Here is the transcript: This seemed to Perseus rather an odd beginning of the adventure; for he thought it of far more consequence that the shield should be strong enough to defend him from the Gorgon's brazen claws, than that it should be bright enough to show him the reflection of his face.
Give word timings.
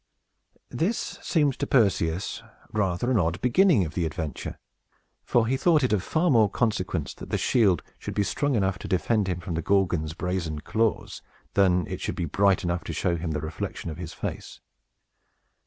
This 0.71 1.19
seemed 1.21 1.59
to 1.59 1.67
Perseus 1.67 2.41
rather 2.73 3.11
an 3.11 3.19
odd 3.19 3.39
beginning 3.39 3.85
of 3.85 3.93
the 3.93 4.07
adventure; 4.07 4.57
for 5.23 5.45
he 5.45 5.55
thought 5.57 5.83
it 5.83 5.93
of 5.93 6.01
far 6.01 6.31
more 6.31 6.49
consequence 6.49 7.13
that 7.13 7.29
the 7.29 7.37
shield 7.37 7.83
should 7.99 8.15
be 8.15 8.23
strong 8.23 8.55
enough 8.55 8.79
to 8.79 8.87
defend 8.87 9.27
him 9.29 9.39
from 9.39 9.53
the 9.53 9.61
Gorgon's 9.61 10.15
brazen 10.15 10.57
claws, 10.61 11.21
than 11.53 11.83
that 11.83 11.91
it 11.91 12.01
should 12.01 12.15
be 12.15 12.25
bright 12.25 12.63
enough 12.63 12.83
to 12.85 12.93
show 12.93 13.15
him 13.15 13.29
the 13.29 13.41
reflection 13.41 13.91
of 13.91 13.97
his 13.99 14.11
face. 14.11 14.59